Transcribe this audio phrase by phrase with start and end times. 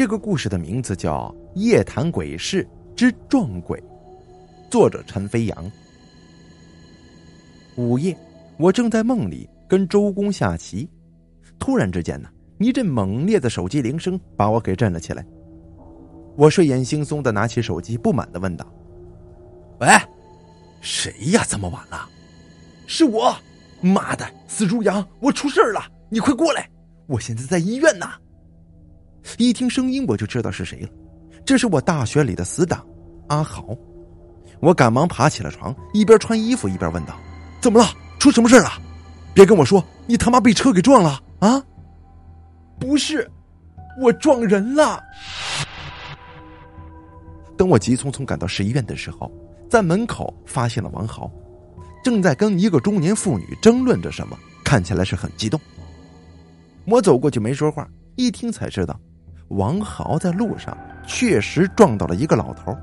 [0.00, 1.28] 这个故事的名字叫
[1.60, 2.66] 《夜谈鬼事
[2.96, 3.78] 之撞鬼》，
[4.70, 5.72] 作者陈飞扬。
[7.76, 8.16] 午夜，
[8.56, 10.88] 我正在梦里跟周公下棋，
[11.58, 15.22] 突然之间呢，一阵猛烈的手机铃声把我给震了起来。
[16.34, 18.66] 我睡眼惺忪的拿起手机，不满的问道
[19.80, 19.88] ：“喂，
[20.80, 21.44] 谁呀？
[21.46, 22.08] 这么晚了？
[22.86, 23.36] 是我！
[23.82, 25.82] 妈的，死猪羊，我出事了！
[26.08, 26.70] 你快过来，
[27.06, 28.06] 我现在在医院呢。”
[29.38, 30.88] 一听声音，我就知道是谁了。
[31.44, 32.86] 这是我大学里的死党
[33.28, 33.76] 阿豪。
[34.60, 37.18] 我赶忙爬起了床，一边穿衣服一边问道
[37.60, 37.86] ：“怎么了？
[38.18, 38.70] 出什么事了？
[39.32, 41.64] 别跟我说你他妈被车给撞了啊
[42.78, 43.30] ！”“不是，
[44.00, 45.02] 我撞人了。”
[47.56, 49.30] 等我急匆匆赶到市医院的时候，
[49.68, 51.30] 在门口发现了王豪，
[52.04, 55.58] 正在跟一个中年妇女争论着什么，看起来是很激动。
[56.86, 58.98] 我走过去没说话，一听才知道。
[59.50, 62.76] 王豪在路上确实撞到了一个老头，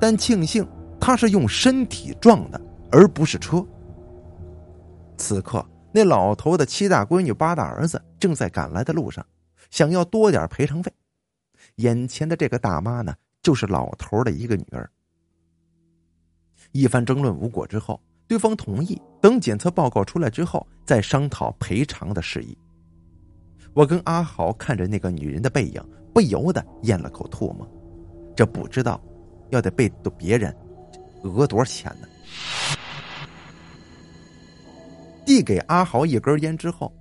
[0.00, 0.66] 但庆幸
[1.00, 2.60] 他是用身体撞的，
[2.90, 3.64] 而不是车。
[5.16, 9.24] 此刻，那老头的七大闺女、八大儿子正在赶来的路上，
[9.70, 10.92] 想要多点赔偿费。
[11.76, 14.88] 眼前的这个大妈呢，就是老头的一个女儿。
[16.72, 22.56] 一番争论无果之后，对方同意等检测报告出来之后再商讨赔偿的事宜。
[23.72, 25.82] 我跟阿豪看着那个女人的背影。
[26.12, 27.66] 不由得咽了口唾沫，
[28.36, 29.00] 这不知道
[29.50, 30.54] 要得被别人
[31.22, 32.08] 讹多少钱呢？
[35.24, 36.92] 递给阿豪一根烟之后，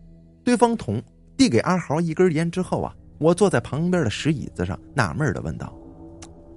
[0.43, 1.01] 对方同
[1.35, 5.73] 递给阿豪一根烟之后啊，我坐在旁边的石椅子上，纳闷的问道：“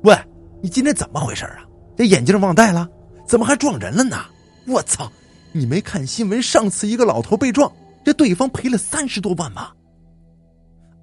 [0.05, 0.15] 喂，
[0.63, 1.65] 你今天怎么回事啊？
[1.97, 2.89] 这眼镜忘戴了？
[3.27, 4.17] 怎么还撞人了呢？
[4.67, 5.11] 我操！
[5.53, 6.43] 你没看新闻？
[6.43, 7.73] 上次一个老头被撞，
[8.05, 9.73] 这对方赔了三十多万吗？”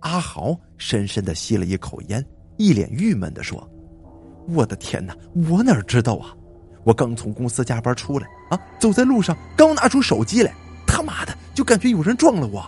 [0.01, 2.23] 阿豪深深的吸了一口烟，
[2.57, 3.67] 一脸郁闷的说
[4.49, 5.15] ：“我的天哪，
[5.49, 6.35] 我哪知道啊！
[6.83, 10.51] 我刚从公司加班出来啊，走在路上刚拿出手机来，
[10.87, 12.67] 他妈的就感觉有人撞了我，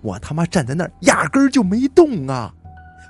[0.00, 2.54] 我他妈站在那儿压根儿就没动啊！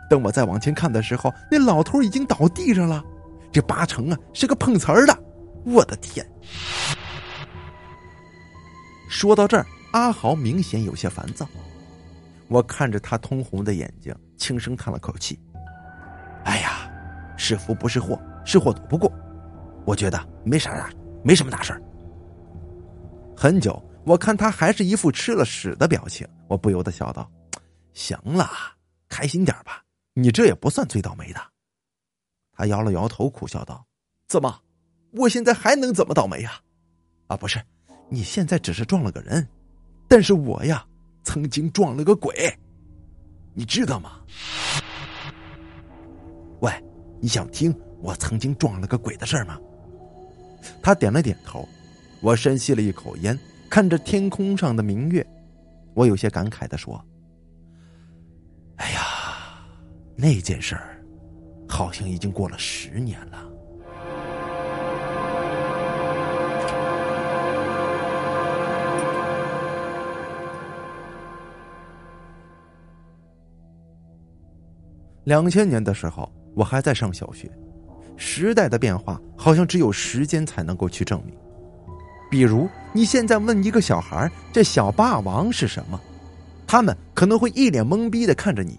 [0.09, 3.05] 等我再往前看的时候，那老头已经倒地上了，
[3.53, 5.19] 这八成啊是个碰瓷儿的！
[5.65, 6.27] 我的天！”
[9.09, 11.47] 说到这儿，阿豪明显有些烦躁。
[12.53, 15.41] 我看着他通红的眼睛，轻声叹了口气
[16.45, 16.87] ：“哎呀，
[17.35, 19.11] 是福不是祸，是祸躲不过。
[19.87, 20.91] 我觉得没啥大，
[21.25, 21.81] 没什么大事儿
[23.35, 27.27] 很久，我看他还是一副吃了屎的表情，我不由得笑道
[27.95, 28.47] ：“行了，
[29.09, 29.83] 开心点吧，
[30.13, 31.41] 你这也不算最倒霉的。”
[32.53, 33.83] 他摇了摇头，苦笑道
[34.29, 34.61] ：“怎么？
[35.13, 36.53] 我现在还能怎么倒霉呀？
[37.29, 37.59] 啊，不是，
[38.11, 39.49] 你现在只是撞了个人，
[40.07, 40.85] 但是我呀。”
[41.23, 42.53] 曾经撞了个鬼，
[43.55, 44.21] 你知道吗？
[46.61, 46.73] 喂，
[47.21, 49.59] 你想听我曾经撞了个鬼的事吗？
[50.83, 51.69] 他点了点头。
[52.21, 53.37] 我深吸了一口烟，
[53.69, 55.27] 看着天空上的明月，
[55.93, 57.05] 我有些感慨的说
[58.79, 59.01] ：“哎呀，
[60.15, 61.05] 那件事儿，
[61.69, 63.45] 好像已经过了十年了。”
[75.25, 77.51] 两千年的时候，我还在上小学。
[78.17, 81.35] 时代的变化好像只有时间才能够去证明。
[82.31, 86.01] 比如，你现在问一个小孩这小霸王是什么，
[86.67, 88.79] 他们可能会一脸懵逼的看着你。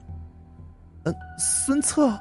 [1.04, 2.18] 嗯，孙策。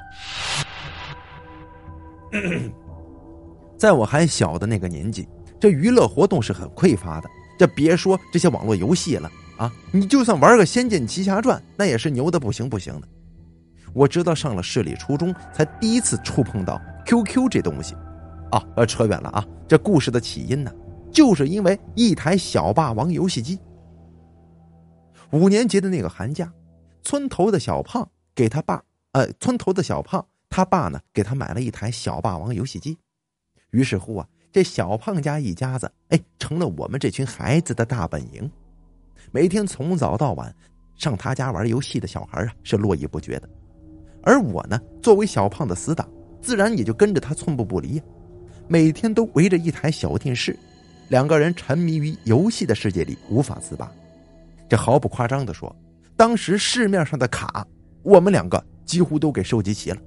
[3.78, 5.28] 在我还小的那个年纪，
[5.60, 7.28] 这娱乐活动是很匮乏的。
[7.58, 13.08] 这别说这些网络游戏了啊，你就算玩个《仙剑奇侠传》，那也是牛的不行不行的。
[13.94, 17.94] 我直到上了市里初中，才第一次触碰到 QQ 这东西，
[18.50, 19.44] 啊，呃，扯远了啊。
[19.69, 20.72] 这故事的起因呢，
[21.10, 23.58] 就是因为一台小霸王游戏机。
[25.31, 26.52] 五年级的那个寒假，
[27.02, 28.82] 村头的小胖给他爸，
[29.12, 32.99] 呃，村头的小胖他爸呢，给他买了一台小霸王游戏机。
[33.70, 38.50] 于是乎啊，这小胖家一家子，哎，成了我们这群孩子的大本营。
[39.31, 40.55] 每天从早到晚，
[40.96, 43.49] 上他家玩游戏的小孩啊，是络绎不绝的。
[44.22, 46.08] 而我呢，作为小胖的死党，
[46.40, 48.00] 自然也就跟着他寸步不离。
[48.69, 50.56] 每天都围着一台小电视，
[51.08, 53.90] 两个人沉迷于游戏的世界里无法自拔。
[54.69, 55.74] 这毫不夸张的说，
[56.16, 57.66] 当时市面上的卡，
[58.02, 59.98] 我们两个几乎都给收集齐了。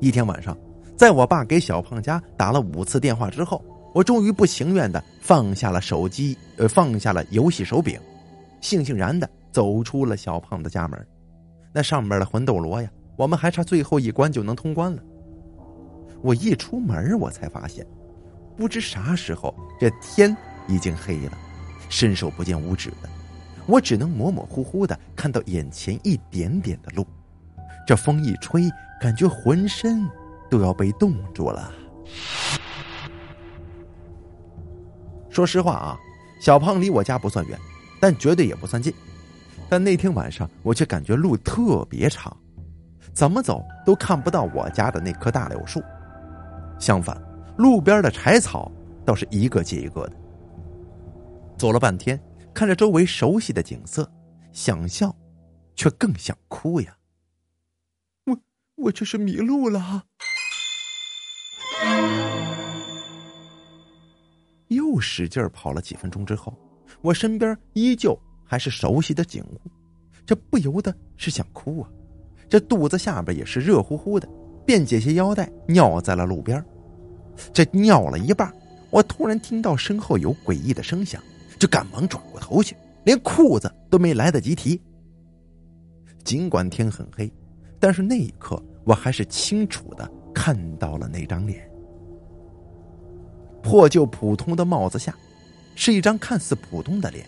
[0.00, 0.56] 一天晚上，
[0.96, 3.64] 在我爸给小胖家打了五次电话之后，
[3.94, 7.98] 我终于不情愿的放下了手机，呃，放下了游戏手柄，
[8.60, 11.06] 悻悻然的走出了小胖的家门。
[11.78, 15.00] 那上面的魂斗罗呀，我们还差最后一关就能通关了。
[16.20, 17.86] 我一出门，我才发现，
[18.56, 20.36] 不知啥时候这天
[20.66, 21.38] 已经黑了，
[21.88, 23.08] 伸手不见五指的，
[23.64, 27.06] 我只能模模糊糊的看到眼前一点点的路。
[27.86, 28.68] 这风一吹，
[29.00, 30.04] 感觉浑身
[30.50, 31.72] 都要被冻住了。
[35.30, 35.96] 说实话啊，
[36.40, 37.56] 小胖离我家不算远，
[38.00, 38.92] 但绝对也不算近。
[39.68, 42.34] 但那天晚上，我却感觉路特别长，
[43.12, 45.82] 怎么走都看不到我家的那棵大柳树。
[46.78, 47.20] 相反，
[47.58, 48.72] 路边的柴草
[49.04, 50.16] 倒是一个接一个的。
[51.58, 52.18] 走了半天，
[52.54, 54.10] 看着周围熟悉的景色，
[54.52, 55.14] 想笑，
[55.74, 56.96] 却更想哭呀。
[58.24, 58.38] 我
[58.76, 60.04] 我这是迷路了。
[64.68, 66.56] 又使劲跑了几分钟之后，
[67.00, 68.18] 我身边依旧
[68.50, 69.70] 还是熟悉的景物，
[70.24, 71.90] 这不由得是想哭啊！
[72.48, 74.26] 这肚子下边也是热乎乎的，
[74.64, 76.64] 便解下腰带尿在了路边。
[77.52, 78.50] 这尿了一半，
[78.88, 81.22] 我突然听到身后有诡异的声响，
[81.58, 82.74] 就赶忙转过头去，
[83.04, 84.80] 连裤子都没来得及提。
[86.24, 87.30] 尽管天很黑，
[87.78, 91.70] 但是那一刻我还是清楚的看到了那张脸。
[93.62, 95.14] 破旧普通的帽子下，
[95.74, 97.26] 是一张看似普通的脸，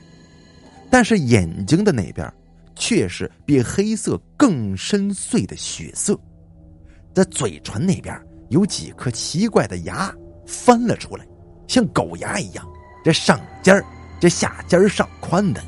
[0.91, 2.31] 但是眼睛的那边
[2.75, 6.19] 却是比黑色更深邃的血色。
[7.15, 10.13] 在嘴唇那边有几颗奇怪的牙
[10.47, 11.27] 翻了出来，
[11.69, 12.67] 像狗牙一样，
[13.05, 13.85] 这上尖儿，
[14.19, 15.63] 这下尖儿上宽的。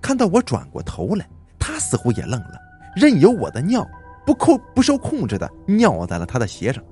[0.00, 1.28] 看到我转过头来，
[1.58, 2.58] 他似乎也愣了，
[2.96, 3.86] 任由我的尿
[4.24, 6.82] 不控不受控制的尿在了他的鞋上。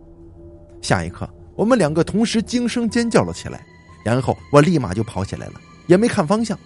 [0.82, 3.64] 下一刻，我们两个同时惊声尖叫了起来，
[4.06, 6.56] 然后我立马就跑起来了，也没看方向，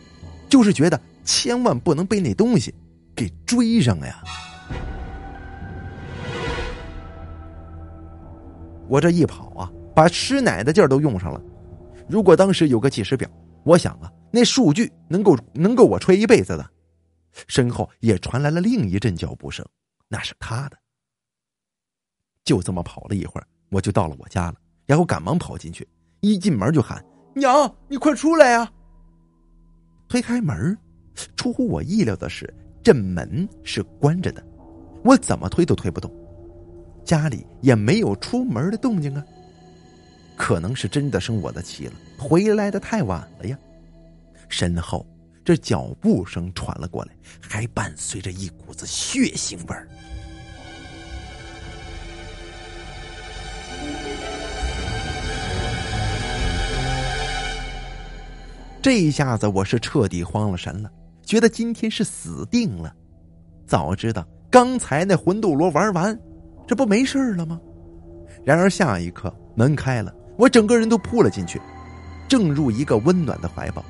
[0.47, 2.75] 就是觉得千万不能被那东西
[3.17, 4.23] 给追上呀！
[8.87, 11.41] 我这一跑啊，把吃奶的劲儿都用上了。
[12.07, 13.27] 如果当时有个计时表，
[13.65, 16.71] 我想啊，那数据能够能够我吹一辈子的。
[17.47, 19.65] 身后也传来了另一阵脚步声，
[20.09, 20.77] 那是他的。
[22.45, 23.47] 就这么跑了一会儿。
[23.71, 25.89] 我就到了我家了，然后赶忙跑进去，
[26.21, 27.03] 一进门就喊
[27.35, 28.71] ：“娘，你快出来呀！”
[30.09, 30.77] 推开门，
[31.37, 34.45] 出乎我意料的是，这门是关着的，
[35.05, 36.13] 我怎么推都推不动，
[37.05, 39.25] 家里也没有出门的动静啊。
[40.37, 43.59] 可能是真的生我的气了，回来的太晚了呀。
[44.49, 45.07] 身后
[45.45, 49.87] 这脚步声传了过来，还伴随着一股子血腥味儿。
[58.83, 60.91] 这一下子我是彻底慌了神了，
[61.23, 62.95] 觉得今天是死定了。
[63.67, 66.19] 早知道刚才那魂斗罗玩完，
[66.67, 67.61] 这不没事了吗？
[68.43, 71.61] 然而下一刻门开了，我整个人都扑了进去，
[72.27, 73.85] 正入一个温暖的怀抱。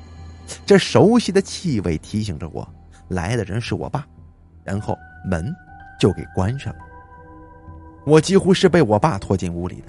[0.65, 2.67] 这熟悉的气味提醒着我，
[3.07, 4.05] 来的人是我爸。
[4.61, 5.55] 然后门
[5.99, 6.79] 就给关上了。
[8.05, 9.87] 我几乎是被我爸拖进屋里的，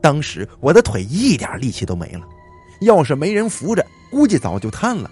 [0.00, 2.26] 当时我的腿一点力气都没了，
[2.80, 3.86] 要是没人扶着。
[4.12, 5.10] 估计早就瘫了。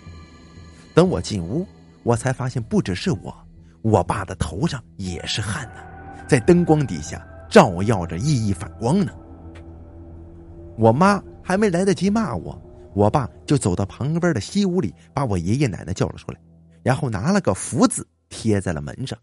[0.95, 1.67] 等我进屋，
[2.03, 3.35] 我才发现不只是我，
[3.81, 5.81] 我爸的头上也是汗呢，
[6.29, 9.11] 在灯光底下照耀着熠熠反光呢。
[10.77, 12.61] 我妈还没来得及骂我，
[12.95, 16.41] 我爸就走到旁边的西屋里，把我爷爷奶奶叫了出来，
[16.83, 19.19] 然后拿了个福字贴在了门上。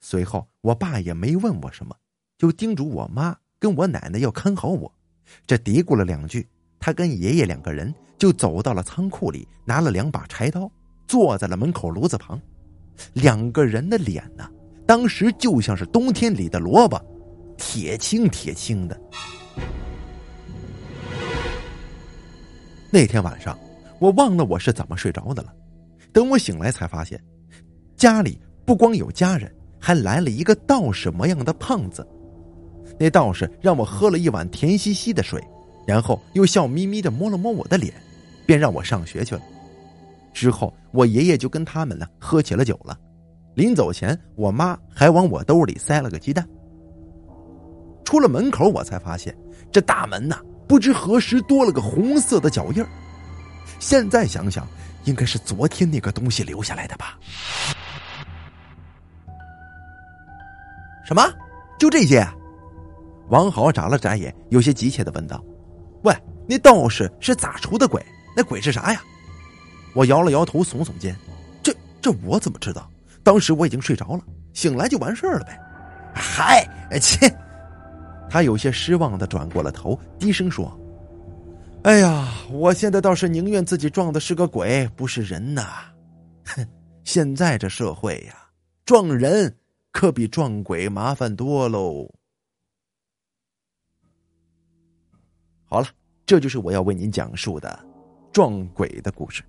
[0.00, 1.94] 随后，我爸也没问我什么，
[2.38, 4.90] 就叮嘱我妈跟我奶奶要看好我。
[5.46, 6.48] 这嘀咕了两句，
[6.88, 7.94] 他跟爷爷两个人。
[8.16, 10.68] 就走到了仓库里，拿了两把柴刀，
[11.06, 12.40] 坐在了门口炉子旁。
[13.12, 14.50] 两个人的脸呢，
[14.84, 17.00] 当时就像是冬天里的萝卜，
[17.56, 19.00] 铁青铁青的。
[22.90, 23.56] 那天晚上，
[24.00, 25.54] 我忘了我是怎么睡着的了。
[26.12, 27.22] 等我醒来，才发现
[27.94, 32.04] 家里不光有家人，还来了一个道士模样的胖子。
[32.98, 35.40] 那道士让我喝了一碗甜兮兮的水，
[35.88, 37.94] 然后又笑眯眯的摸了摸我的脸。
[38.44, 39.42] 便让我上学去了。
[40.32, 42.98] 之后，我爷爷就跟他们呢喝起了酒了。
[43.54, 46.48] 临走前，我妈还往我兜里塞了个鸡蛋。
[48.04, 49.36] 出了门口，我才发现
[49.70, 52.82] 这大门呐，不知何时多了个红色的脚印
[53.78, 54.66] 现在想想，
[55.04, 57.18] 应该是昨天那个东西留下来的吧？
[61.04, 61.22] 什么？
[61.78, 62.26] 就这些？
[63.28, 65.44] 王豪眨了眨眼，有些急切的问道
[66.02, 66.14] ：“喂，
[66.46, 68.04] 那道士是咋出的鬼？”
[68.36, 69.02] 那鬼是啥呀？
[69.94, 71.16] 我摇了摇头，耸耸肩，
[71.62, 72.88] 这这我怎么知道？
[73.24, 74.20] 当时我已经睡着了，
[74.52, 75.58] 醒来就完事儿了呗。
[76.14, 76.64] 嗨，
[77.00, 77.34] 切！
[78.30, 80.78] 他有些失望的转过了头，低声说
[81.82, 85.66] ：“哎呀，我现在倒是宁愿自己撞的是个鬼，不是人呐。
[86.44, 86.64] 哼，
[87.04, 88.34] 现在这社会呀，
[88.84, 89.56] 撞人
[89.90, 92.08] 可比撞鬼麻烦多喽。”
[95.70, 95.86] 好了，
[96.24, 97.78] 这就是我要为您讲述的
[98.32, 99.42] 撞鬼的故事。